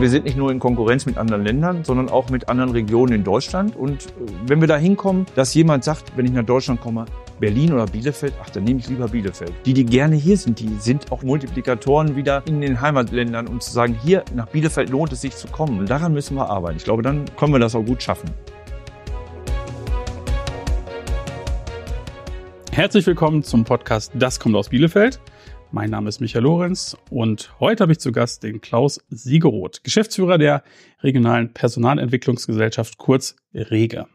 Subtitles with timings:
[0.00, 3.24] Wir sind nicht nur in Konkurrenz mit anderen Ländern, sondern auch mit anderen Regionen in
[3.24, 3.74] Deutschland.
[3.74, 4.08] Und äh,
[4.46, 7.06] wenn wir da hinkommen, dass jemand sagt, wenn ich nach Deutschland komme,
[7.40, 9.54] Berlin oder Bielefeld, ach, dann nehme ich lieber Bielefeld.
[9.64, 13.72] Die, die gerne hier sind, die sind auch Multiplikatoren wieder in den Heimatländern, um zu
[13.72, 15.78] sagen, hier nach Bielefeld lohnt es sich zu kommen.
[15.78, 16.76] Und daran müssen wir arbeiten.
[16.76, 18.28] Ich glaube, dann können wir das auch gut schaffen.
[22.72, 25.18] Herzlich willkommen zum Podcast Das kommt aus Bielefeld.
[25.74, 30.38] Mein Name ist Michael Lorenz und heute habe ich zu Gast den Klaus Siegeroth, Geschäftsführer
[30.38, 30.62] der
[31.02, 34.06] regionalen Personalentwicklungsgesellschaft, kurz REGE.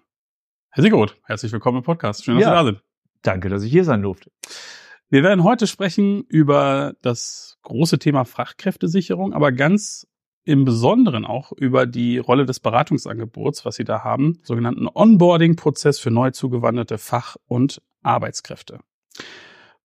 [0.69, 2.23] Herr Siegeroth, herzlich willkommen im Podcast.
[2.23, 2.83] Schön, dass ja, Sie da sind.
[3.23, 4.31] Danke, dass ich hier sein durfte.
[5.09, 10.07] Wir werden heute sprechen über das große Thema Fachkräftesicherung, aber ganz
[10.45, 16.09] im Besonderen auch über die Rolle des Beratungsangebots, was Sie da haben, sogenannten Onboarding-Prozess für
[16.09, 18.79] neu zugewanderte Fach- und Arbeitskräfte.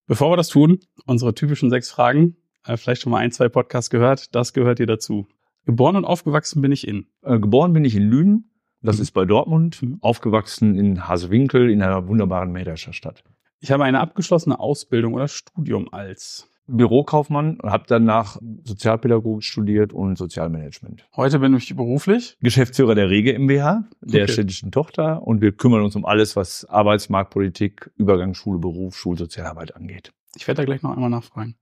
[0.07, 2.37] Bevor wir das tun, unsere typischen sechs Fragen.
[2.65, 4.35] Äh, vielleicht schon mal ein, zwei Podcasts gehört.
[4.35, 5.27] Das gehört hier dazu.
[5.65, 7.06] Geboren und aufgewachsen bin ich in.
[7.23, 8.51] Äh, geboren bin ich in Lünen.
[8.83, 9.03] Das mhm.
[9.03, 9.83] ist bei Dortmund.
[9.83, 9.98] Mhm.
[10.03, 13.25] Aufgewachsen in Hasewinkel in einer wunderbaren Mähdrescher Stadt.
[13.61, 20.17] Ich habe eine abgeschlossene Ausbildung oder Studium als Bürokaufmann und habe danach Sozialpädagogik studiert und
[20.17, 21.06] Sozialmanagement.
[21.15, 24.33] Heute bin ich beruflich Geschäftsführer der Rege MBH, der okay.
[24.33, 30.12] städtischen Tochter und wir kümmern uns um alles, was Arbeitsmarktpolitik, Übergang Schule, Beruf, Schulsozialarbeit angeht.
[30.37, 31.56] Ich werde da gleich noch einmal nachfragen.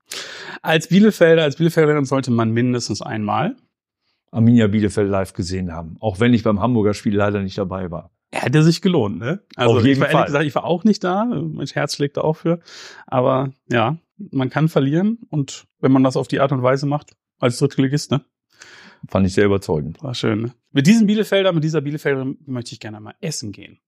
[0.63, 3.57] Als Bielefelder, als Bielefelderin sollte man mindestens einmal
[4.31, 8.11] Arminia Bielefeld live gesehen haben, auch wenn ich beim Hamburger Spiel leider nicht dabei war.
[8.31, 9.43] Er hätte sich gelohnt, ne?
[9.57, 10.15] Also Auf jeden ich war Fall.
[10.15, 11.27] ehrlich gesagt, ich war auch nicht da.
[11.27, 12.61] Mein Herz schlägt da auch für.
[13.07, 13.99] Aber ja,
[14.31, 18.11] man kann verlieren und wenn man das auf die Art und Weise macht, als Drittligist,
[18.11, 18.25] ne?
[19.09, 20.03] Fand ich sehr überzeugend.
[20.03, 20.55] War schön, ne?
[20.71, 23.81] Mit diesem Bielefelder, mit dieser Bielefelder möchte ich gerne mal essen gehen.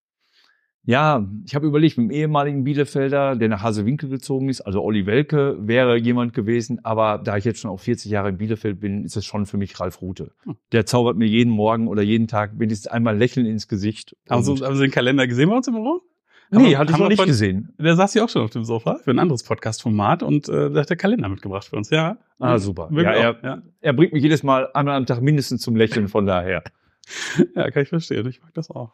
[0.87, 5.07] Ja, ich habe überlegt, mit dem ehemaligen Bielefelder, der nach Hasewinkel gezogen ist, also Olli
[5.07, 6.85] Welke, wäre jemand gewesen.
[6.85, 9.57] Aber da ich jetzt schon auch 40 Jahre in Bielefeld bin, ist es schon für
[9.57, 10.33] mich Ralf Rute.
[10.43, 10.57] Hm.
[10.73, 14.15] Der zaubert mir jeden Morgen oder jeden Tag wenigstens einmal Lächeln ins Gesicht.
[14.29, 16.03] Haben Sie, haben Sie den Kalender gesehen bei uns im Büro?
[16.51, 17.75] Nee, hatte ich noch nicht von, gesehen.
[17.79, 20.83] Der saß ja auch schon auf dem Sofa für ein anderes Podcast-Format und äh, der
[20.83, 22.19] hat der Kalender mitgebracht für uns, ja.
[22.39, 22.89] Ah, super.
[22.93, 23.63] Ja, er, ja.
[23.81, 26.63] er bringt mich jedes Mal einmal am Tag mindestens zum Lächeln, von daher.
[27.55, 28.27] ja, kann ich verstehen.
[28.29, 28.93] Ich mag das auch.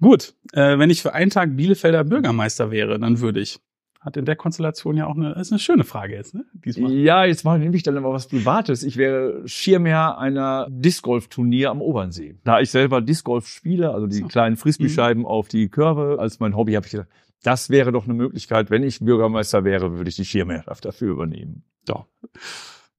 [0.00, 3.60] Gut, äh, wenn ich für einen Tag Bielefelder Bürgermeister wäre, dann würde ich
[4.00, 6.44] hat in der Konstellation ja auch eine, ist eine schöne Frage jetzt, ne?
[6.64, 6.92] Diesmal.
[6.92, 8.84] Ja, jetzt mache ich dann aber was Privates.
[8.84, 12.36] Ich wäre Schirmherr einer Discgolf-Turnier am Obernsee.
[12.44, 14.26] Da ich selber Discgolf spiele, also die so.
[14.26, 15.26] kleinen Frisbee-Scheiben mhm.
[15.28, 17.08] auf die Körbe als mein Hobby, habe ich gedacht,
[17.42, 18.70] das wäre doch eine Möglichkeit.
[18.70, 21.64] Wenn ich Bürgermeister wäre, würde ich die Schirmherrschaft dafür übernehmen.
[21.84, 22.06] Doch.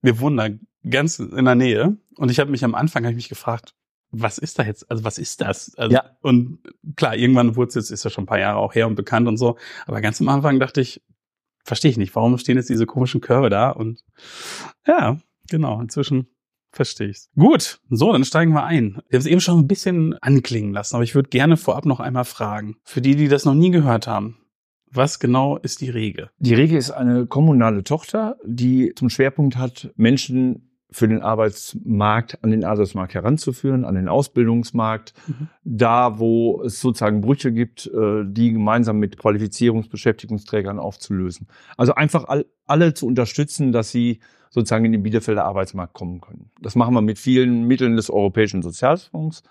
[0.02, 0.50] Wir wohnen da
[0.90, 3.74] ganz in der Nähe und ich habe mich am Anfang hab ich mich gefragt,
[4.12, 4.90] was ist da jetzt?
[4.90, 5.76] Also was ist das?
[5.76, 6.04] Also, ja.
[6.22, 6.60] Und
[6.96, 9.28] klar, irgendwann wurde es jetzt, ist ja schon ein paar Jahre auch her und bekannt
[9.28, 9.58] und so.
[9.86, 11.02] Aber ganz am Anfang dachte ich,
[11.64, 13.70] verstehe ich nicht, warum stehen jetzt diese komischen Körbe da?
[13.70, 14.04] Und
[14.88, 15.18] ja,
[15.50, 16.28] genau, inzwischen
[16.72, 17.30] verstehe ich's.
[17.36, 19.02] Gut, so, dann steigen wir ein.
[19.10, 22.00] Wir haben es eben schon ein bisschen anklingen lassen, aber ich würde gerne vorab noch
[22.00, 24.38] einmal fragen, für die, die das noch nie gehört haben.
[24.92, 26.32] Was genau ist die Rege?
[26.40, 32.50] Die Rege ist eine kommunale Tochter, die zum Schwerpunkt hat, Menschen für den Arbeitsmarkt, an
[32.50, 35.48] den Arbeitsmarkt heranzuführen, an den Ausbildungsmarkt, mhm.
[35.64, 41.48] da wo es sozusagen Brüche gibt, äh, die gemeinsam mit Qualifizierungsbeschäftigungsträgern aufzulösen.
[41.78, 42.26] Also einfach
[42.66, 44.20] alle zu unterstützen, dass sie
[44.50, 46.50] sozusagen in den Bielefelder Arbeitsmarkt kommen können.
[46.60, 49.44] Das machen wir mit vielen Mitteln des Europäischen Sozialfonds.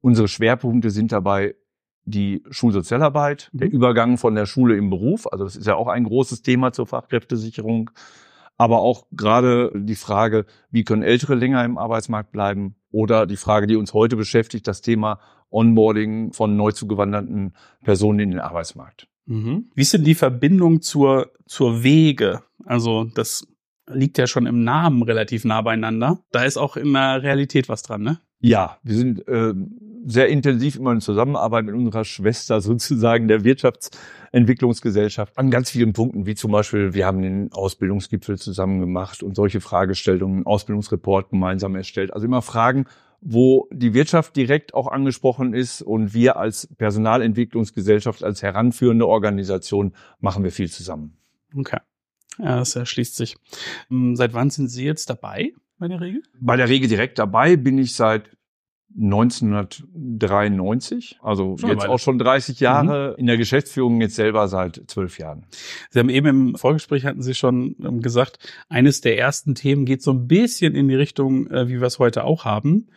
[0.00, 1.56] Unsere Schwerpunkte sind dabei
[2.04, 3.58] die Schulsozialarbeit, mhm.
[3.58, 6.72] der Übergang von der Schule im Beruf, also das ist ja auch ein großes Thema
[6.72, 7.90] zur Fachkräftesicherung,
[8.56, 13.66] aber auch gerade die Frage, wie können Ältere länger im Arbeitsmarkt bleiben oder die Frage,
[13.66, 19.08] die uns heute beschäftigt, das Thema Onboarding von neu zugewanderten Personen in den Arbeitsmarkt.
[19.26, 19.70] Mhm.
[19.74, 22.42] Wie ist denn die Verbindung zur, zur Wege?
[22.64, 23.46] Also das
[23.88, 26.18] liegt ja schon im Namen relativ nah beieinander.
[26.32, 28.20] Da ist auch in der Realität was dran, ne?
[28.40, 29.54] Ja, wir sind äh,
[30.06, 36.26] sehr intensiv immer in Zusammenarbeit mit unserer Schwester sozusagen der Wirtschaftsentwicklungsgesellschaft an ganz vielen Punkten,
[36.26, 42.12] wie zum Beispiel, wir haben den Ausbildungsgipfel zusammen gemacht und solche Fragestellungen, Ausbildungsreport gemeinsam erstellt.
[42.12, 42.86] Also immer Fragen,
[43.20, 50.44] wo die Wirtschaft direkt auch angesprochen ist und wir als Personalentwicklungsgesellschaft, als heranführende Organisation machen
[50.44, 51.16] wir viel zusammen.
[51.56, 51.78] Okay.
[52.38, 53.36] Ja, das erschließt sich.
[53.88, 55.52] Hm, seit wann sind Sie jetzt dabei?
[55.78, 56.22] bei der Regel?
[56.40, 58.35] Bei der Regel direkt dabei bin ich seit
[58.98, 63.18] 1993, also schon jetzt auch schon 30 Jahre, mhm.
[63.20, 65.44] in der Geschäftsführung jetzt selber seit zwölf Jahren.
[65.90, 68.38] Sie haben eben im Vorgespräch hatten Sie schon ähm, gesagt,
[68.68, 71.98] eines der ersten Themen geht so ein bisschen in die Richtung, äh, wie wir es
[71.98, 72.88] heute auch haben.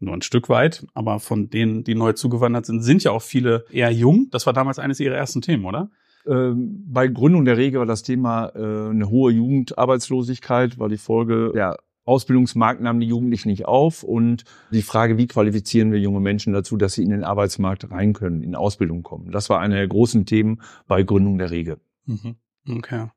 [0.00, 3.64] Nur ein Stück weit, aber von denen, die neu zugewandert sind, sind ja auch viele
[3.70, 4.26] eher jung.
[4.32, 5.92] Das war damals eines Ihrer ersten Themen, oder?
[6.26, 11.52] Ähm, bei Gründung der Regel war das Thema äh, eine hohe Jugendarbeitslosigkeit, war die Folge
[11.54, 16.52] der Ausbildungsmarkt nahm die Jugendlichen nicht auf und die Frage, wie qualifizieren wir junge Menschen
[16.52, 19.30] dazu, dass sie in den Arbeitsmarkt rein können, in Ausbildung kommen.
[19.30, 21.78] Das war eine der großen Themen bei Gründung der Regel.
[22.06, 22.36] Mhm.
[22.68, 23.08] Okay.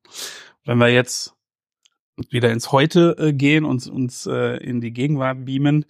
[0.66, 1.34] Wenn wir jetzt
[2.30, 5.86] wieder ins Heute äh, gehen und uns äh, in die Gegenwart beamen,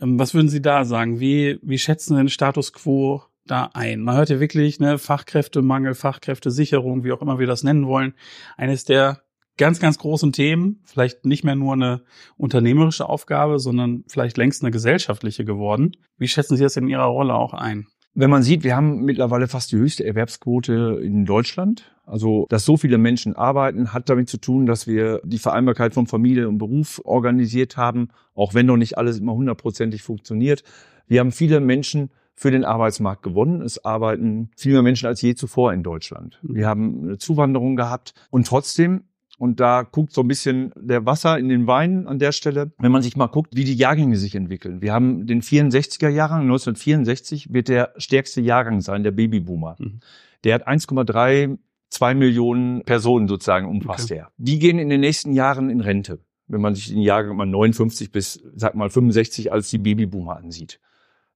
[0.00, 1.20] ähm, was würden Sie da sagen?
[1.20, 4.00] Wie, wie schätzen Sie den Status quo da ein?
[4.00, 8.14] Man hört ja wirklich, ne, Fachkräftemangel, Fachkräftesicherung, wie auch immer wir das nennen wollen,
[8.56, 9.23] eines der
[9.56, 12.02] ganz, ganz großen Themen, vielleicht nicht mehr nur eine
[12.36, 15.92] unternehmerische Aufgabe, sondern vielleicht längst eine gesellschaftliche geworden.
[16.18, 17.86] Wie schätzen Sie das in Ihrer Rolle auch ein?
[18.16, 21.90] Wenn man sieht, wir haben mittlerweile fast die höchste Erwerbsquote in Deutschland.
[22.06, 26.06] Also, dass so viele Menschen arbeiten, hat damit zu tun, dass wir die Vereinbarkeit von
[26.06, 30.62] Familie und Beruf organisiert haben, auch wenn noch nicht alles immer hundertprozentig funktioniert.
[31.08, 33.62] Wir haben viele Menschen für den Arbeitsmarkt gewonnen.
[33.62, 36.38] Es arbeiten viel mehr Menschen als je zuvor in Deutschland.
[36.42, 39.04] Wir haben eine Zuwanderung gehabt und trotzdem
[39.44, 42.90] und da guckt so ein bisschen der Wasser in den Wein an der Stelle, wenn
[42.90, 44.80] man sich mal guckt, wie die Jahrgänge sich entwickeln.
[44.80, 49.76] Wir haben den 64er Jahrgang, 1964 wird der stärkste Jahrgang sein, der Babyboomer.
[49.78, 50.00] Mhm.
[50.44, 51.58] Der hat 1,3
[51.90, 54.20] 2 Millionen Personen sozusagen umfasst okay.
[54.20, 54.32] er.
[54.38, 58.12] Die gehen in den nächsten Jahren in Rente, wenn man sich den Jahrgang mal 59
[58.12, 60.80] bis, sag mal, 65 als die Babyboomer ansieht.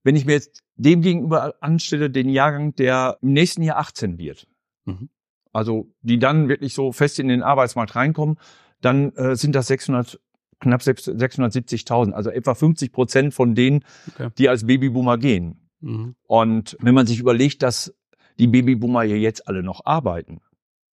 [0.03, 4.47] Wenn ich mir jetzt dem gegenüber anstelle, den Jahrgang, der im nächsten Jahr 18 wird,
[4.87, 5.11] mhm
[5.53, 8.39] also die dann wirklich so fest in den Arbeitsmarkt reinkommen,
[8.81, 10.21] dann äh, sind das 600
[10.61, 14.31] knapp 670.000, also etwa 50 Prozent von denen, okay.
[14.39, 15.69] die als Babyboomer gehen.
[15.81, 16.17] Mhm.
[16.27, 17.95] Und wenn man sich überlegt, dass
[18.39, 20.41] die Babyboomer ja jetzt alle noch arbeiten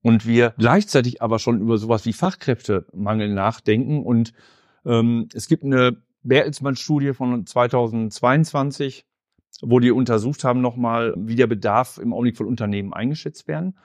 [0.02, 4.34] und wir gleichzeitig aber schon über sowas wie Fachkräftemangel nachdenken und
[4.86, 9.06] ähm, es gibt eine Bertelsmann-Studie von 2022,
[9.62, 13.78] wo die untersucht haben nochmal, wie der Bedarf im Augenblick von Unternehmen eingeschätzt werden.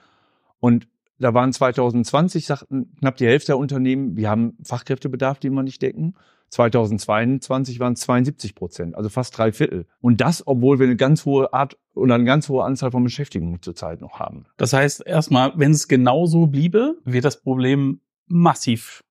[0.61, 0.87] Und
[1.19, 5.81] da waren 2020, sagten knapp die Hälfte der Unternehmen, wir haben Fachkräftebedarf, den wir nicht
[5.81, 6.15] decken.
[6.49, 9.85] 2022 waren es 72 Prozent, also fast drei Viertel.
[10.01, 13.61] Und das, obwohl wir eine ganz hohe Art oder eine ganz hohe Anzahl von Beschäftigungen
[13.61, 14.45] zurzeit noch haben.
[14.57, 19.03] Das heißt, erstmal, wenn es genauso bliebe, wird das Problem massiv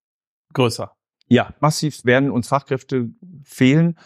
[0.52, 0.92] größer.
[1.28, 3.10] Ja, massiv werden uns Fachkräfte
[3.44, 3.96] fehlen.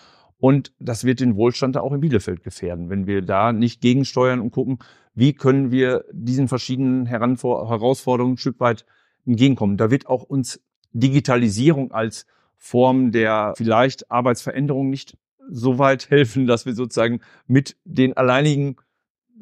[0.44, 4.40] Und das wird den Wohlstand da auch in Bielefeld gefährden, wenn wir da nicht gegensteuern
[4.40, 4.78] und gucken,
[5.14, 8.84] wie können wir diesen verschiedenen Herausforderungen ein Stück weit
[9.24, 9.78] entgegenkommen.
[9.78, 10.60] Da wird auch uns
[10.92, 12.26] Digitalisierung als
[12.58, 15.16] Form der vielleicht Arbeitsveränderung nicht
[15.48, 18.76] so weit helfen, dass wir sozusagen mit den alleinigen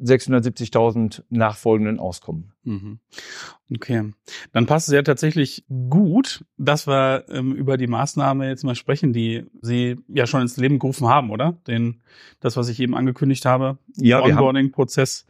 [0.01, 2.53] 670.000 Nachfolgenden auskommen.
[2.63, 2.99] Mhm.
[3.75, 4.11] Okay,
[4.51, 9.13] dann passt es ja tatsächlich gut, dass wir ähm, über die Maßnahme jetzt mal sprechen,
[9.13, 11.57] die Sie ja schon ins Leben gerufen haben, oder?
[11.67, 12.01] Den,
[12.39, 15.25] das, was ich eben angekündigt habe, ja, Onboarding-Prozess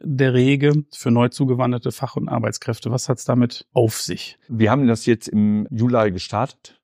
[0.00, 2.90] der Rege für neu zugewanderte Fach- und Arbeitskräfte.
[2.90, 4.38] Was hat es damit auf sich?
[4.48, 6.75] Wir haben das jetzt im Juli gestartet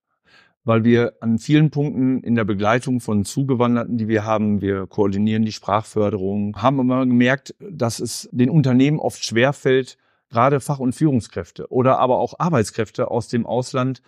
[0.65, 5.45] weil wir an vielen Punkten in der Begleitung von Zugewanderten, die wir haben, wir koordinieren
[5.45, 9.99] die Sprachförderung, haben immer gemerkt, dass es den Unternehmen oft schwerfällt,
[10.31, 14.03] gerade Fach- und Führungskräfte oder aber auch Arbeitskräfte aus dem Ausland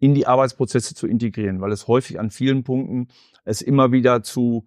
[0.00, 3.08] in die Arbeitsprozesse zu integrieren, weil es häufig an vielen Punkten
[3.44, 4.64] es immer wieder zu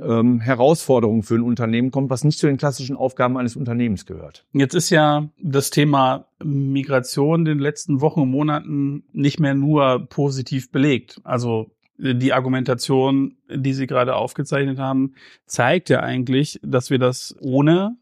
[0.00, 4.46] ähm, Herausforderungen für ein Unternehmen kommt, was nicht zu den klassischen Aufgaben eines Unternehmens gehört.
[4.52, 10.06] Jetzt ist ja das Thema Migration in den letzten Wochen und Monaten nicht mehr nur
[10.08, 11.20] positiv belegt.
[11.24, 15.14] Also die Argumentation, die Sie gerade aufgezeichnet haben,
[15.46, 17.96] zeigt ja eigentlich, dass wir das ohne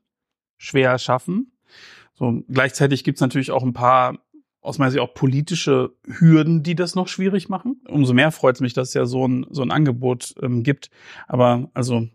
[0.56, 1.52] schwer schaffen.
[2.14, 4.18] So, gleichzeitig gibt es natürlich auch ein paar
[4.60, 7.80] aus meiner Sicht auch politische Hürden, die das noch schwierig machen.
[7.88, 10.90] Umso mehr freut es mich, dass es ja so ein, so ein Angebot ähm, gibt.
[11.26, 12.08] Aber also,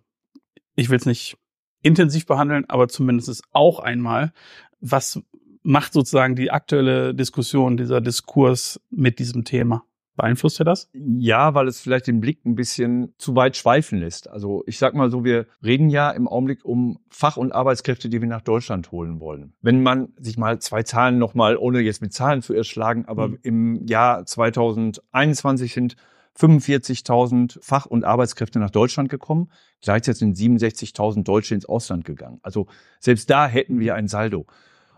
[0.75, 1.37] ich will es nicht
[1.81, 4.31] intensiv behandeln, aber zumindest auch einmal,
[4.79, 5.21] was
[5.63, 9.83] macht sozusagen die aktuelle Diskussion, dieser Diskurs mit diesem Thema?
[10.15, 10.89] Beeinflusst er das?
[10.93, 14.29] Ja, weil es vielleicht den Blick ein bisschen zu weit schweifen lässt.
[14.29, 18.21] Also ich sag mal so, wir reden ja im Augenblick um Fach- und Arbeitskräfte, die
[18.21, 19.53] wir nach Deutschland holen wollen.
[19.61, 23.39] Wenn man sich mal zwei Zahlen nochmal, ohne jetzt mit Zahlen zu erschlagen, aber mhm.
[23.43, 25.95] im Jahr 2021 sind
[26.37, 29.49] 45.000 Fach- und Arbeitskräfte nach Deutschland gekommen.
[29.81, 32.39] Gleichzeitig sind 67.000 Deutsche ins Ausland gegangen.
[32.41, 32.67] Also
[32.99, 34.45] selbst da hätten wir ein Saldo.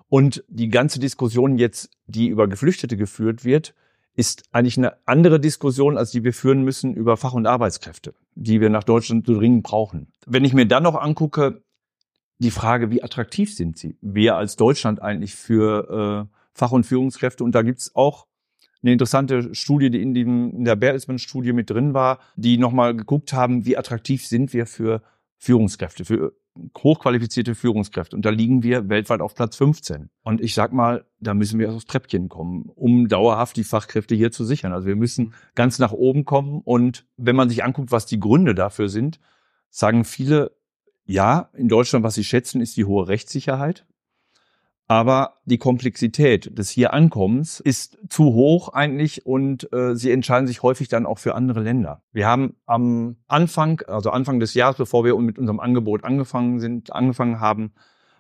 [0.10, 3.76] Und die ganze Diskussion jetzt, die über Geflüchtete geführt wird,
[4.18, 8.60] ist eigentlich eine andere Diskussion, als die wir führen müssen über Fach- und Arbeitskräfte, die
[8.60, 10.12] wir nach Deutschland so dringend brauchen.
[10.26, 11.62] Wenn ich mir dann noch angucke,
[12.40, 13.96] die Frage, wie attraktiv sind sie?
[14.02, 17.44] Wir als Deutschland eigentlich für äh, Fach- und Führungskräfte?
[17.44, 18.26] Und da gibt's auch
[18.82, 23.34] eine interessante Studie, die in, dem, in der Bertelsmann-Studie mit drin war, die nochmal geguckt
[23.34, 25.04] haben, wie attraktiv sind wir für
[25.38, 26.34] Führungskräfte, für
[26.78, 28.16] hochqualifizierte Führungskräfte.
[28.16, 30.10] Und da liegen wir weltweit auf Platz 15.
[30.24, 34.32] Und ich sag mal, da müssen wir aufs Treppchen kommen, um dauerhaft die Fachkräfte hier
[34.32, 34.74] zu sichern.
[34.74, 36.62] Also wir müssen ganz nach oben kommen.
[36.64, 39.20] Und wenn man sich anguckt, was die Gründe dafür sind,
[39.70, 40.56] sagen viele,
[41.06, 43.86] ja, in Deutschland, was sie schätzen, ist die hohe Rechtssicherheit.
[44.90, 50.64] Aber die Komplexität des hier Ankommens ist zu hoch eigentlich und äh, sie entscheiden sich
[50.64, 52.02] häufig dann auch für andere Länder.
[52.14, 56.94] Wir haben am Anfang, also Anfang des Jahres, bevor wir mit unserem Angebot angefangen sind,
[56.94, 57.74] angefangen haben,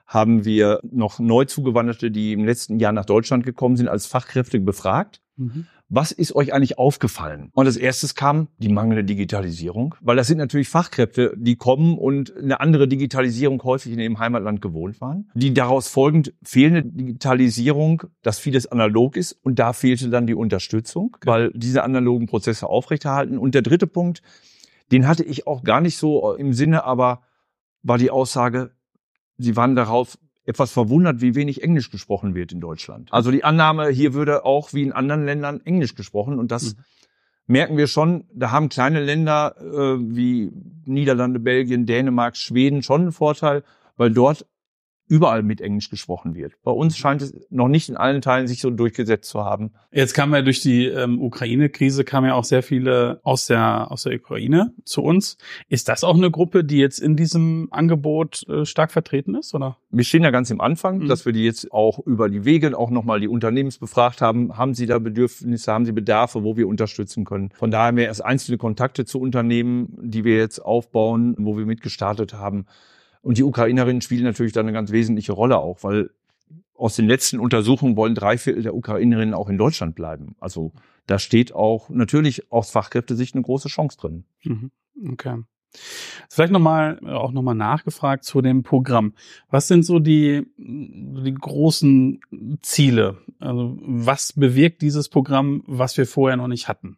[0.06, 4.60] haben wir noch neu zugewanderte, die im letzten Jahr nach Deutschland gekommen sind, als Fachkräfte
[4.60, 5.22] befragt.
[5.38, 7.50] Mhm was ist euch eigentlich aufgefallen?
[7.54, 12.36] Und als erstes kam die mangelnde Digitalisierung, weil das sind natürlich Fachkräfte, die kommen und
[12.36, 15.30] eine andere Digitalisierung häufig in ihrem Heimatland gewohnt waren.
[15.34, 21.16] Die daraus folgend fehlende Digitalisierung, dass vieles analog ist und da fehlte dann die Unterstützung,
[21.24, 23.38] weil diese analogen Prozesse aufrechterhalten.
[23.38, 24.22] Und der dritte Punkt,
[24.92, 27.22] den hatte ich auch gar nicht so im Sinne, aber
[27.82, 28.72] war die Aussage,
[29.38, 30.18] sie waren darauf
[30.48, 33.10] etwas verwundert, wie wenig Englisch gesprochen wird in Deutschland.
[33.12, 36.82] Also die Annahme, hier würde auch wie in anderen Ländern Englisch gesprochen und das mhm.
[37.48, 38.24] merken wir schon.
[38.34, 40.52] Da haben kleine Länder äh, wie
[40.86, 43.64] Niederlande, Belgien, Dänemark, Schweden schon einen Vorteil,
[43.98, 44.46] weil dort
[45.08, 46.54] überall mit Englisch gesprochen wird.
[46.64, 49.72] Bei uns scheint es noch nicht in allen Teilen sich so durchgesetzt zu haben.
[49.92, 54.04] Jetzt kam ja durch die ähm, Ukraine-Krise kamen ja auch sehr viele aus der aus
[54.04, 55.38] der Ukraine zu uns.
[55.70, 59.78] Ist das auch eine Gruppe, die jetzt in diesem Angebot äh, stark vertreten ist, oder?
[59.90, 61.08] Wir stehen ja ganz im Anfang, mhm.
[61.08, 64.58] dass wir die jetzt auch über die Wege auch nochmal die Unternehmens befragt haben.
[64.58, 67.50] Haben sie da Bedürfnisse, haben sie Bedarfe, wo wir unterstützen können?
[67.54, 71.66] Von daher haben wir erst einzelne Kontakte zu Unternehmen, die wir jetzt aufbauen, wo wir
[71.66, 72.66] mitgestartet haben
[73.28, 76.12] und die Ukrainerinnen spielen natürlich da eine ganz wesentliche Rolle auch, weil
[76.74, 80.38] aus den letzten Untersuchungen wollen drei Viertel der Ukrainerinnen auch in Deutschland bleiben.
[80.40, 80.72] Also
[81.08, 84.24] da steht auch natürlich aus Fachkräftesicht eine große Chance drin.
[84.44, 84.72] Mhm.
[85.10, 85.44] Okay.
[86.30, 89.14] Vielleicht nochmal, auch nochmal nachgefragt zu dem Programm.
[89.50, 92.22] Was sind so die, die großen
[92.62, 93.18] Ziele?
[93.40, 96.98] Also was bewirkt dieses Programm, was wir vorher noch nicht hatten?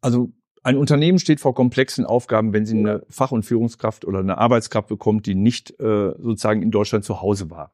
[0.00, 0.32] Also
[0.66, 4.88] ein Unternehmen steht vor komplexen Aufgaben, wenn sie eine Fach- und Führungskraft oder eine Arbeitskraft
[4.88, 7.72] bekommt, die nicht äh, sozusagen in Deutschland zu Hause war.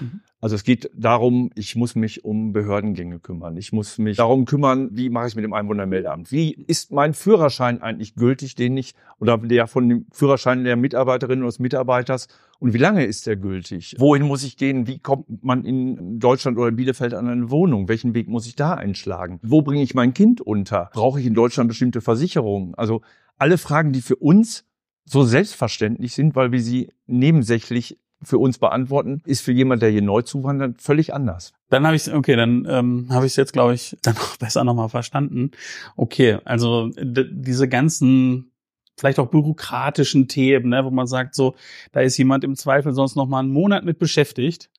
[0.00, 0.20] Mhm.
[0.40, 3.56] Also es geht darum, ich muss mich um Behördengänge kümmern.
[3.56, 6.32] Ich muss mich darum kümmern, wie mache ich mit dem Einwohnermeldeamt?
[6.32, 11.38] Wie ist mein Führerschein eigentlich gültig, den ich oder der von dem Führerschein der Mitarbeiterin
[11.40, 12.26] oder des Mitarbeiters
[12.58, 13.94] und wie lange ist der gültig?
[13.98, 14.88] Wohin muss ich gehen?
[14.88, 17.88] Wie kommt man in Deutschland oder Bielefeld an eine Wohnung?
[17.88, 19.38] Welchen Weg muss ich da einschlagen?
[19.42, 20.90] Wo bringe ich mein Kind unter?
[20.92, 22.74] Brauche ich in Deutschland bestimmte Versicherungen?
[22.74, 23.02] Also
[23.38, 24.64] alle Fragen, die für uns
[25.04, 30.02] so selbstverständlich sind, weil wir sie nebensächlich für uns beantworten, ist für jemand, der hier
[30.02, 31.52] neu zuwandert, völlig anders.
[31.68, 34.64] Dann habe ich okay, dann ähm, habe ich es jetzt, glaube ich, dann noch besser
[34.64, 35.50] nochmal verstanden.
[35.96, 38.52] Okay, also diese ganzen
[38.98, 41.54] vielleicht auch bürokratischen Themen, ne, wo man sagt, so,
[41.92, 44.70] da ist jemand im Zweifel sonst noch mal einen Monat mit beschäftigt,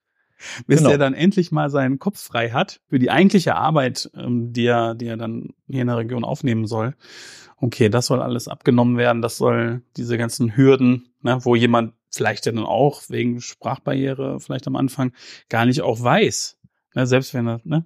[0.67, 0.91] bis genau.
[0.91, 4.95] er dann endlich mal seinen Kopf frei hat für die eigentliche Arbeit, ähm, die er,
[4.95, 6.95] die er dann hier in der Region aufnehmen soll.
[7.57, 12.45] Okay, das soll alles abgenommen werden, das soll diese ganzen Hürden, ne, wo jemand vielleicht
[12.45, 15.13] dann auch wegen Sprachbarriere vielleicht am Anfang
[15.49, 16.57] gar nicht auch weiß.
[16.95, 17.85] Ne, selbst wenn er, ne?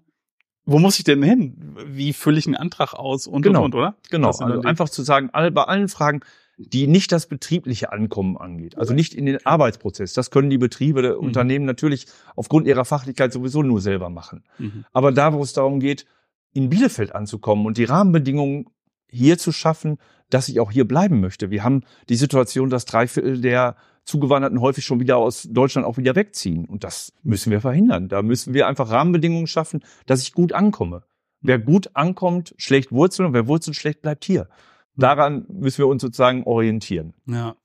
[0.70, 1.76] Wo muss ich denn hin?
[1.88, 3.60] Wie fülle ich einen Antrag aus und genau.
[3.64, 3.96] und, und oder?
[4.10, 4.28] Genau.
[4.28, 6.20] Also einfach zu sagen, bei allen Fragen,
[6.58, 10.12] die nicht das betriebliche Ankommen angeht, also nicht in den Arbeitsprozess.
[10.12, 11.26] Das können die Betriebe, der mhm.
[11.26, 14.44] Unternehmen natürlich aufgrund ihrer Fachlichkeit sowieso nur selber machen.
[14.58, 14.84] Mhm.
[14.92, 16.06] Aber da, wo es darum geht,
[16.54, 18.66] in Bielefeld anzukommen und die Rahmenbedingungen
[19.10, 21.50] hier zu schaffen, dass ich auch hier bleiben möchte.
[21.50, 23.78] Wir haben die Situation, dass drei Viertel der
[24.08, 26.66] Zugewanderten häufig schon wieder aus Deutschland auch wieder wegziehen.
[26.66, 28.08] Und das müssen wir verhindern.
[28.08, 31.04] Da müssen wir einfach Rahmenbedingungen schaffen, dass ich gut ankomme.
[31.42, 34.48] Wer gut ankommt, schlecht Wurzeln und wer Wurzeln schlecht bleibt hier.
[34.96, 37.14] Daran müssen wir uns sozusagen orientieren.
[37.28, 37.58] Ja.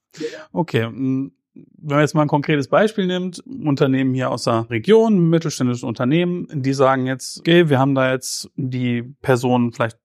[0.51, 0.83] Okay.
[0.83, 5.85] Hm, wenn man jetzt mal ein konkretes Beispiel nimmt, Unternehmen hier aus der Region, mittelständische
[5.85, 9.97] Unternehmen, die sagen jetzt, okay, wir haben da jetzt die Person vielleicht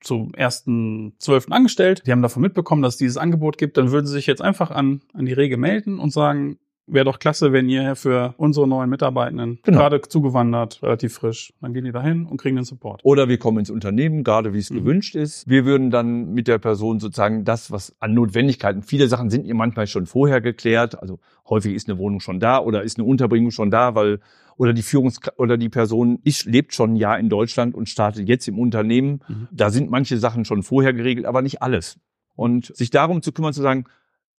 [0.00, 2.02] zum ersten zwölften angestellt.
[2.06, 3.76] Die haben davon mitbekommen, dass es dieses Angebot gibt.
[3.76, 6.58] Dann würden sie sich jetzt einfach an, an die Rege melden und sagen,
[6.88, 9.78] wäre doch klasse, wenn ihr für unsere neuen Mitarbeitenden genau.
[9.78, 11.52] gerade zugewandert, relativ frisch.
[11.60, 13.00] Dann gehen die dahin und kriegen den Support.
[13.04, 14.76] Oder wir kommen ins Unternehmen, gerade wie es mhm.
[14.76, 15.48] gewünscht ist.
[15.48, 19.54] Wir würden dann mit der Person sozusagen das, was an Notwendigkeiten, viele Sachen sind ihr
[19.54, 21.00] manchmal schon vorher geklärt.
[21.00, 21.18] Also
[21.48, 24.20] häufig ist eine Wohnung schon da oder ist eine Unterbringung schon da, weil
[24.56, 28.28] oder die Führungs oder die Person ist, lebt schon ein Jahr in Deutschland und startet
[28.28, 29.20] jetzt im Unternehmen.
[29.28, 29.48] Mhm.
[29.52, 31.98] Da sind manche Sachen schon vorher geregelt, aber nicht alles.
[32.34, 33.84] Und sich darum zu kümmern, zu sagen,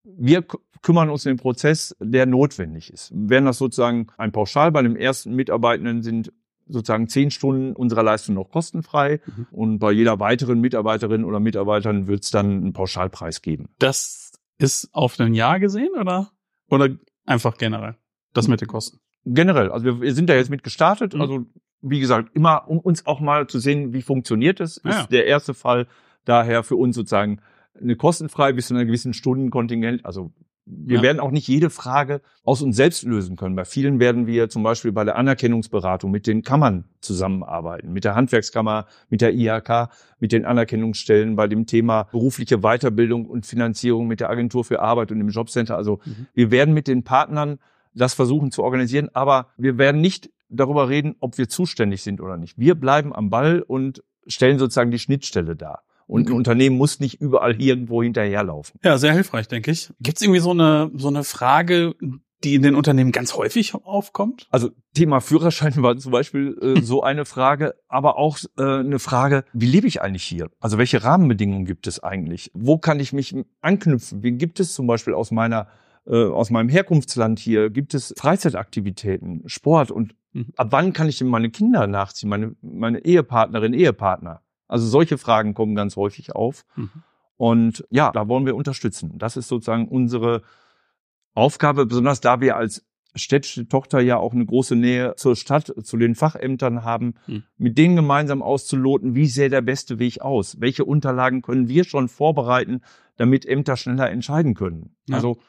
[0.03, 0.45] wir
[0.81, 3.11] kümmern uns um den Prozess, der notwendig ist.
[3.13, 6.31] Wenn das sozusagen ein Pauschal bei dem ersten Mitarbeitenden sind
[6.67, 9.47] sozusagen zehn Stunden unserer Leistung noch kostenfrei mhm.
[9.51, 13.69] und bei jeder weiteren Mitarbeiterin oder Mitarbeitern wird es dann einen Pauschalpreis geben.
[13.79, 16.31] Das ist auf ein Jahr gesehen oder,
[16.69, 16.89] oder
[17.25, 17.95] einfach generell?
[18.33, 18.99] Das mit den Kosten?
[19.25, 19.71] Generell.
[19.71, 21.15] Also wir, wir sind da jetzt mit gestartet.
[21.15, 21.21] Mhm.
[21.21, 21.45] Also
[21.81, 25.07] wie gesagt, immer um uns auch mal zu sehen, wie funktioniert es, ist Ja.
[25.07, 25.87] der erste Fall
[26.25, 27.41] daher für uns sozusagen
[27.81, 30.05] eine kostenfrei bis zu einer gewissen Stundenkontingent.
[30.05, 30.31] Also
[30.71, 31.01] wir Ja.
[31.03, 33.55] werden auch nicht jede Frage aus uns selbst lösen können.
[33.55, 38.13] Bei vielen werden wir zum Beispiel bei der Anerkennungsberatung mit den Kammern zusammenarbeiten, mit der
[38.15, 44.19] Handwerkskammer, mit der IHK, mit den Anerkennungsstellen bei dem Thema berufliche Weiterbildung und Finanzierung mit
[44.19, 45.75] der Agentur für Arbeit und dem Jobcenter.
[45.75, 46.27] Also Mhm.
[46.35, 47.57] wir werden mit den Partnern
[47.95, 52.37] das versuchen zu organisieren, aber wir werden nicht darüber reden, ob wir zuständig sind oder
[52.37, 52.57] nicht.
[52.59, 55.81] Wir bleiben am Ball und stellen sozusagen die Schnittstelle dar.
[56.09, 58.79] Und ein Unternehmen muss nicht überall irgendwo hinterherlaufen.
[58.83, 59.91] Ja, sehr hilfreich, denke ich.
[59.99, 61.93] Gibt es irgendwie so eine, so eine Frage,
[62.43, 64.47] die in den Unternehmen ganz häufig aufkommt?
[64.49, 69.43] Also Thema Führerschein war zum Beispiel äh, so eine Frage, aber auch äh, eine Frage,
[69.53, 70.49] wie lebe ich eigentlich hier?
[70.59, 72.49] Also welche Rahmenbedingungen gibt es eigentlich?
[72.55, 74.23] Wo kann ich mich anknüpfen?
[74.23, 75.67] Wie gibt es zum Beispiel aus meiner
[76.07, 77.69] äh, aus meinem Herkunftsland hier?
[77.69, 80.53] Gibt es Freizeitaktivitäten, Sport und Mhm.
[80.57, 82.29] ab wann kann ich denn meine Kinder nachziehen?
[82.29, 84.41] Meine meine Ehepartnerin, Ehepartner?
[84.69, 86.63] Also solche Fragen kommen ganz häufig auf.
[86.77, 86.89] Mhm.
[87.35, 89.17] Und ja, da wollen wir unterstützen.
[89.17, 90.43] Das ist sozusagen unsere
[91.33, 92.85] Aufgabe, besonders da wir als
[93.15, 97.43] städtische Tochter ja auch eine große Nähe zur Stadt, zu den Fachämtern haben, Hm.
[97.57, 100.61] mit denen gemeinsam auszuloten, wie sähe der beste Weg aus?
[100.61, 102.81] Welche Unterlagen können wir schon vorbereiten,
[103.17, 104.95] damit Ämter schneller entscheiden können?
[105.07, 105.15] Ja.
[105.15, 105.39] Also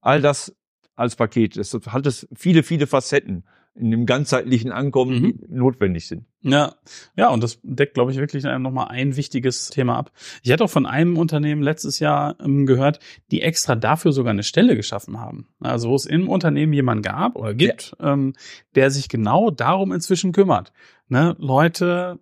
[0.00, 0.54] all das
[0.94, 1.56] als Paket.
[1.56, 3.44] Es hat es viele, viele Facetten
[3.74, 5.38] in dem ganzheitlichen Ankommen, Mhm.
[5.48, 6.24] notwendig sind.
[6.40, 6.74] Ja,
[7.16, 10.12] ja, und das deckt, glaube ich, wirklich nochmal ein wichtiges Thema ab.
[10.42, 12.98] Ich hatte auch von einem Unternehmen letztes Jahr ähm, gehört,
[13.30, 15.48] die extra dafür sogar eine Stelle geschaffen haben.
[15.60, 18.34] Also wo es im Unternehmen jemanden gab oder gibt, ähm,
[18.74, 20.72] der sich genau darum inzwischen kümmert.
[21.08, 21.36] Ne?
[21.38, 22.18] Leute,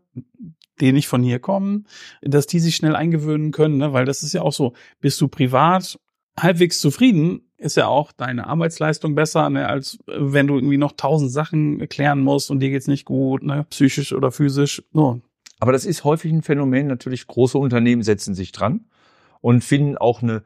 [0.80, 1.86] die nicht von hier kommen,
[2.22, 3.92] dass die sich schnell eingewöhnen können, ne?
[3.92, 5.98] weil das ist ja auch so, bist du privat
[6.38, 10.92] halbwegs zufrieden, ist ja auch deine Arbeitsleistung besser, ne, als äh, wenn du irgendwie noch
[10.92, 14.82] tausend Sachen klären musst und dir geht's nicht gut, ne, psychisch oder physisch.
[14.92, 15.20] So.
[15.58, 16.86] Aber das ist häufig ein Phänomen.
[16.86, 18.86] Natürlich, große Unternehmen setzen sich dran
[19.40, 20.42] und finden auch eine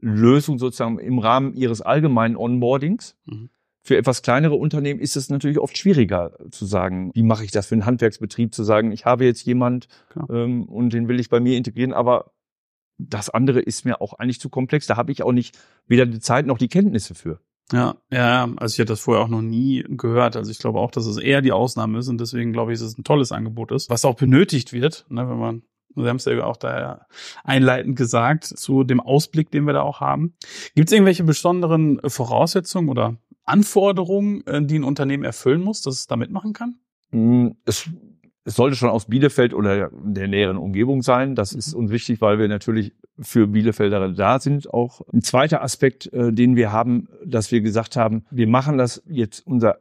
[0.00, 3.16] Lösung sozusagen im Rahmen ihres allgemeinen Onboardings.
[3.26, 3.50] Mhm.
[3.82, 7.66] Für etwas kleinere Unternehmen ist es natürlich oft schwieriger zu sagen, wie mache ich das
[7.66, 9.88] für einen Handwerksbetrieb, zu sagen, ich habe jetzt jemand
[10.28, 12.32] ähm, und den will ich bei mir integrieren, aber
[13.08, 14.86] das andere ist mir auch eigentlich zu komplex.
[14.86, 17.40] Da habe ich auch nicht weder die Zeit noch die Kenntnisse für.
[17.72, 20.36] Ja, ja, also ich hatte das vorher auch noch nie gehört.
[20.36, 22.88] Also ich glaube auch, dass es eher die Ausnahme ist und deswegen glaube ich, dass
[22.88, 25.62] es ein tolles Angebot ist, was auch benötigt wird, ne, wenn man
[25.96, 27.06] Sie haben es ja auch da
[27.42, 30.34] einleitend gesagt, zu dem Ausblick, den wir da auch haben.
[30.76, 36.06] Gibt es irgendwelche besonderen Voraussetzungen oder Anforderungen, äh, die ein Unternehmen erfüllen muss, dass es
[36.06, 36.78] da mitmachen kann?
[37.10, 37.90] Mm, Es,
[38.44, 41.34] es sollte schon aus Bielefeld oder der näheren Umgebung sein.
[41.34, 44.72] Das ist uns wichtig, weil wir natürlich für Bielefelder da sind.
[44.72, 49.02] Auch ein zweiter Aspekt, äh, den wir haben, dass wir gesagt haben, wir machen das
[49.06, 49.80] jetzt unser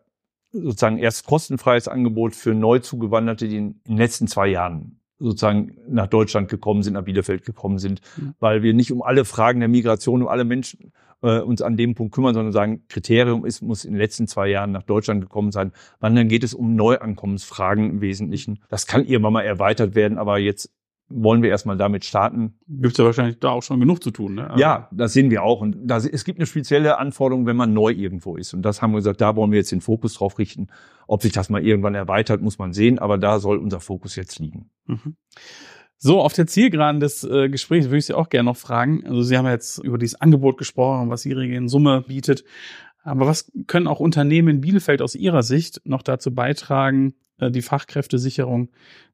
[0.51, 6.49] sozusagen erst kostenfreies Angebot für Neuzugewanderte, die in den letzten zwei Jahren sozusagen nach Deutschland
[6.49, 8.33] gekommen sind, nach Bielefeld gekommen sind, Mhm.
[8.39, 11.95] weil wir nicht um alle Fragen der Migration, um alle Menschen äh, uns an dem
[11.95, 15.51] Punkt kümmern, sondern sagen, Kriterium ist, muss in den letzten zwei Jahren nach Deutschland gekommen
[15.51, 15.73] sein.
[15.99, 18.59] Wann dann geht es um Neuankommensfragen im Wesentlichen.
[18.69, 20.71] Das kann irgendwann mal erweitert werden, aber jetzt
[21.09, 22.53] wollen wir erstmal damit starten.
[22.67, 24.49] Gibt ja wahrscheinlich da auch schon genug zu tun, ne?
[24.49, 25.61] Also- Ja, das sehen wir auch.
[25.61, 28.53] Und da, es gibt eine spezielle Anforderung, wenn man neu irgendwo ist.
[28.53, 30.67] Und das haben wir gesagt, da wollen wir jetzt den Fokus drauf richten.
[31.07, 32.99] Ob sich das mal irgendwann erweitert, muss man sehen.
[32.99, 34.69] Aber da soll unser Fokus jetzt liegen.
[34.85, 35.15] Mhm.
[35.97, 39.05] So, auf der Zielgeraden des äh, Gesprächs würde ich Sie auch gerne noch fragen.
[39.05, 42.45] Also Sie haben jetzt über dieses Angebot gesprochen, was Ihre in Summe bietet.
[43.03, 48.69] Aber was können auch Unternehmen in Bielefeld aus Ihrer Sicht noch dazu beitragen, die Fachkräftesicherung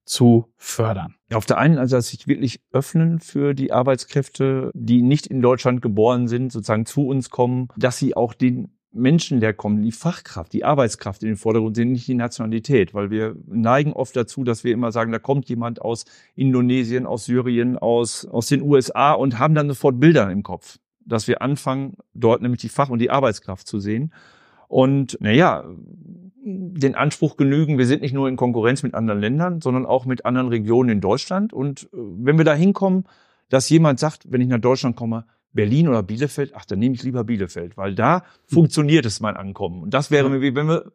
[0.06, 1.16] zu fördern?
[1.34, 6.28] Auf der einen Seite sich wirklich öffnen für die Arbeitskräfte, die nicht in Deutschland geboren
[6.28, 10.64] sind, sozusagen zu uns kommen, dass sie auch den Menschen, der kommen, die Fachkraft, die
[10.64, 14.72] Arbeitskraft in den Vordergrund sehen, nicht die Nationalität, weil wir neigen oft dazu, dass wir
[14.72, 19.54] immer sagen, da kommt jemand aus Indonesien, aus Syrien, aus, aus den USA und haben
[19.54, 23.68] dann sofort Bilder im Kopf, dass wir anfangen, dort nämlich die Fach- und die Arbeitskraft
[23.68, 24.14] zu sehen.
[24.70, 25.66] Und naja,
[26.46, 30.26] den Anspruch genügen, wir sind nicht nur in Konkurrenz mit anderen Ländern, sondern auch mit
[30.26, 31.54] anderen Regionen in Deutschland.
[31.54, 33.06] Und äh, wenn wir da hinkommen,
[33.50, 37.04] dass jemand sagt, wenn ich nach Deutschland komme, Berlin oder Bielefeld, ach, dann nehme ich
[37.04, 39.82] lieber Bielefeld, weil da funktioniert es mein Ankommen.
[39.82, 40.92] Und das wäre mir, wie wenn wir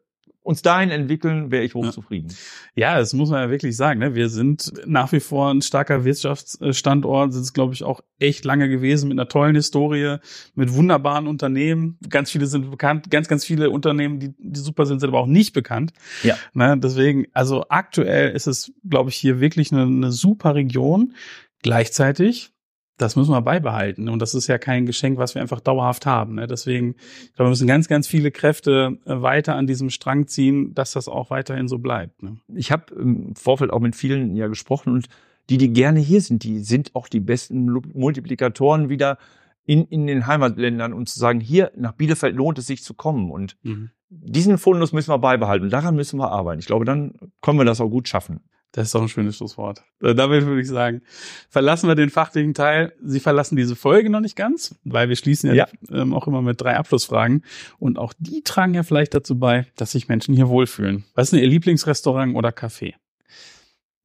[0.50, 2.34] uns dahin entwickeln, wäre ich hochzufrieden.
[2.74, 4.00] Ja, das muss man ja wirklich sagen.
[4.00, 4.14] Ne?
[4.14, 8.68] Wir sind nach wie vor ein starker Wirtschaftsstandort, sind es, glaube ich, auch echt lange
[8.68, 10.16] gewesen mit einer tollen Historie,
[10.54, 11.98] mit wunderbaren Unternehmen.
[12.08, 15.26] Ganz viele sind bekannt, ganz, ganz viele Unternehmen, die, die super sind, sind aber auch
[15.26, 15.92] nicht bekannt.
[16.22, 16.36] Ja.
[16.52, 16.76] Ne?
[16.78, 21.14] Deswegen, also aktuell ist es, glaube ich, hier wirklich eine, eine super Region.
[21.62, 22.52] Gleichzeitig
[23.00, 24.08] das müssen wir beibehalten.
[24.08, 26.34] Und das ist ja kein Geschenk, was wir einfach dauerhaft haben.
[26.34, 26.46] Ne?
[26.46, 30.74] Deswegen, ich glaube, wir müssen ganz, ganz viele Kräfte äh, weiter an diesem Strang ziehen,
[30.74, 32.22] dass das auch weiterhin so bleibt.
[32.22, 32.36] Ne?
[32.54, 35.08] Ich habe im Vorfeld auch mit vielen ja gesprochen und
[35.48, 39.18] die, die gerne hier sind, die sind auch die besten Multiplikatoren wieder
[39.64, 43.30] in, in den Heimatländern und zu sagen, hier nach Bielefeld lohnt es sich zu kommen.
[43.30, 43.90] Und mhm.
[44.10, 45.70] diesen Fundus müssen wir beibehalten.
[45.70, 46.60] Daran müssen wir arbeiten.
[46.60, 48.40] Ich glaube, dann können wir das auch gut schaffen.
[48.72, 49.82] Das ist doch ein schönes Schlusswort.
[50.00, 51.02] Äh, damit würde ich sagen,
[51.48, 52.92] verlassen wir den fachlichen Teil.
[53.02, 55.68] Sie verlassen diese Folge noch nicht ganz, weil wir schließen ja, ja.
[55.90, 57.44] Ähm, auch immer mit drei Abschlussfragen.
[57.78, 61.04] Und auch die tragen ja vielleicht dazu bei, dass sich Menschen hier wohlfühlen.
[61.14, 62.94] Was ist denn Ihr Lieblingsrestaurant oder Café?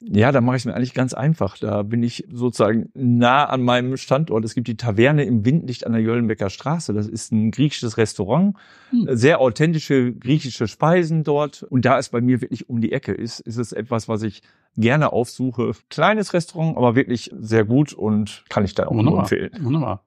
[0.01, 1.57] Ja, da mache ich es mir eigentlich ganz einfach.
[1.57, 4.43] Da bin ich sozusagen nah an meinem Standort.
[4.43, 6.93] Es gibt die Taverne im Windlicht an der Jöllenbecker Straße.
[6.93, 8.57] Das ist ein griechisches Restaurant.
[8.89, 9.07] Hm.
[9.11, 11.63] Sehr authentische griechische Speisen dort.
[11.63, 14.41] Und da es bei mir wirklich um die Ecke ist, ist es etwas, was ich
[14.75, 15.71] gerne aufsuche.
[15.89, 19.21] Kleines Restaurant, aber wirklich sehr gut und kann ich da auch Wunderbar.
[19.21, 19.51] empfehlen.
[19.61, 20.05] Wunderbar.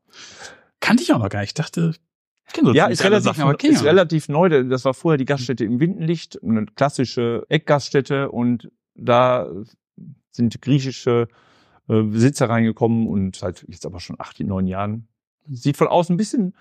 [0.80, 1.50] Kannte ich aber gar nicht.
[1.50, 1.94] Ich dachte,
[2.72, 4.48] ja, ist relativ, Sachen, ist relativ neu.
[4.64, 9.48] Das war vorher die Gaststätte im Windenlicht, eine klassische Eckgaststätte und da
[10.30, 11.28] sind griechische
[11.88, 15.08] äh, Besitzer reingekommen und seit jetzt aber schon acht, neun Jahren.
[15.50, 16.54] Sieht von außen ein bisschen,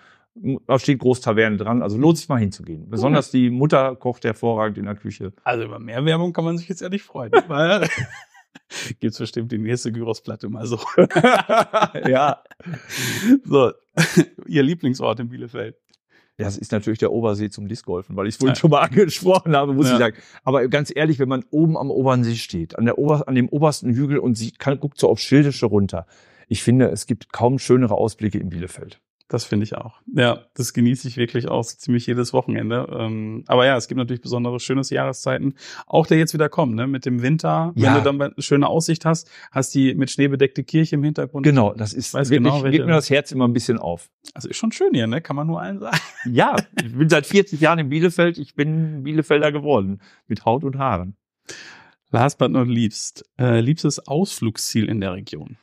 [0.66, 2.90] da steht Großtaverne dran, also lohnt sich mal hinzugehen.
[2.90, 5.34] Besonders die Mutter kocht hervorragend in der Küche.
[5.44, 7.32] Also über mehr Werbung kann man sich jetzt ehrlich freuen.
[7.48, 7.88] weil
[9.00, 10.80] Gibt's bestimmt die nächste Gyrosplatte mal so.
[12.08, 12.44] ja.
[13.44, 13.72] So,
[14.48, 15.78] Ihr Lieblingsort in Bielefeld.
[16.38, 19.56] Ja, das ist natürlich der Obersee zum Discgolfen, weil ich es vorhin schon mal angesprochen
[19.56, 19.94] habe, muss ja.
[19.94, 20.18] ich sagen.
[20.44, 23.50] Aber ganz ehrlich, wenn man oben am oberen See steht, an, der Ober an dem
[23.50, 26.06] obersten Hügel und sieht, kann, guckt so auf Schildische runter.
[26.48, 29.02] Ich finde, es gibt kaum schönere Ausblicke in Bielefeld.
[29.30, 30.00] Das finde ich auch.
[30.14, 32.88] Ja, das genieße ich wirklich auch ziemlich jedes Wochenende.
[32.98, 35.56] Ähm, aber ja, es gibt natürlich besondere schöne Jahreszeiten.
[35.86, 36.88] Auch der jetzt wieder kommt, ne?
[36.88, 37.88] Mit dem Winter, ja.
[37.88, 41.44] wenn du dann eine schöne Aussicht hast, hast die mit Schnee bedeckte Kirche im Hintergrund.
[41.44, 44.10] Genau, das ist weiß wirklich, genau, geht mir das Herz immer ein bisschen auf.
[44.34, 45.20] Also ist schon schön hier, ne?
[45.20, 45.98] Kann man nur allen sagen.
[46.30, 48.38] Ja, ich bin seit 40 Jahren in Bielefeld.
[48.38, 50.02] Ich bin Bielefelder geworden.
[50.28, 51.18] Mit Haut und Haaren.
[52.12, 55.58] Last but not least, äh, liebstes Ausflugsziel in der Region.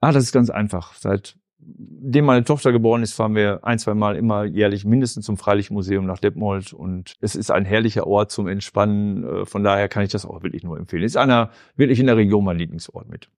[0.00, 0.94] Ah, das ist ganz einfach.
[0.94, 5.36] Seit dem meine Tochter geboren ist, fahren wir ein, zwei Mal immer jährlich mindestens zum
[5.36, 9.24] Freilichtmuseum nach Detmold und es ist ein herrlicher Ort zum Entspannen.
[9.24, 11.02] Äh, von daher kann ich das auch wirklich nur empfehlen.
[11.02, 13.28] Ist einer wirklich in der Region mein Lieblingsort mit.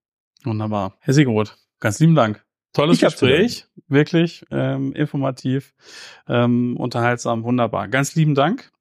[0.45, 0.97] Wunderbar.
[1.01, 2.45] Herr Siegroth, ganz lieben Dank.
[2.73, 5.75] Tolles ich Gespräch, wirklich ähm, informativ,
[6.27, 7.89] ähm, unterhaltsam, wunderbar.
[7.89, 8.73] Ganz lieben Dank.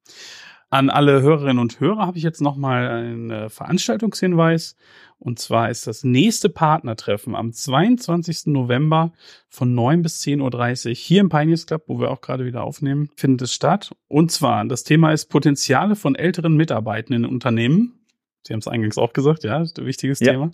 [0.72, 4.74] An alle Hörerinnen und Hörer habe ich jetzt nochmal einen äh, Veranstaltungshinweis.
[5.18, 8.46] Und zwar ist das nächste Partnertreffen am 22.
[8.46, 9.12] November
[9.50, 13.10] von 9 bis 10.30 Uhr hier im Pioneers Club, wo wir auch gerade wieder aufnehmen,
[13.16, 13.92] findet es statt.
[14.08, 17.98] Und zwar, das Thema ist Potenziale von älteren Mitarbeitenden in Unternehmen.
[18.46, 20.32] Sie haben es eingangs auch gesagt, ja, ist ein wichtiges ja.
[20.32, 20.52] Thema.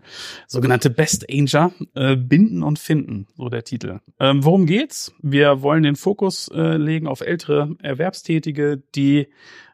[0.48, 4.00] Sogenannte Best Anger, äh, binden und finden, so der Titel.
[4.18, 5.14] Ähm, worum geht's?
[5.22, 9.28] Wir wollen den Fokus äh, legen auf ältere Erwerbstätige, die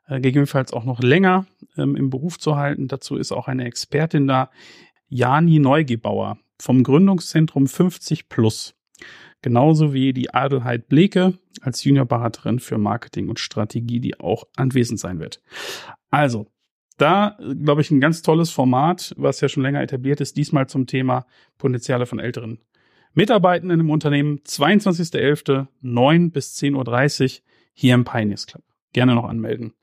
[0.07, 2.89] äh, gegebenenfalls auch noch länger ähm, im Beruf zu halten.
[2.89, 4.51] Dazu ist auch eine Expertin da,
[5.09, 8.75] Jani Neugebauer vom Gründungszentrum 50 Plus.
[9.43, 15.21] Genauso wie die Adelheid Bleke als Juniorberaterin für Marketing und Strategie, die auch anwesend sein
[15.21, 15.43] wird.
[16.11, 16.47] Also,
[16.97, 20.87] da, glaube ich, ein ganz tolles Format, was ja schon länger etabliert ist, diesmal zum
[20.87, 21.27] Thema
[21.59, 22.61] Potenziale von älteren
[23.13, 24.39] Mitarbeitenden im Unternehmen.
[24.41, 27.43] 22.11., 9 bis 10.30 Uhr
[27.75, 28.65] hier im Pioneers Club.
[28.93, 29.75] Gerne noch anmelden.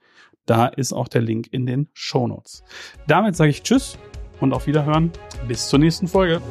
[0.52, 2.62] Da ist auch der Link in den Show Notes.
[3.08, 3.98] Damit sage ich Tschüss
[4.42, 5.10] und auf Wiederhören.
[5.48, 6.42] Bis zur nächsten Folge.